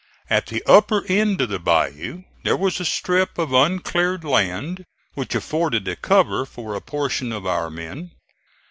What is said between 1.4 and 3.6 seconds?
of the bayou there was a strip of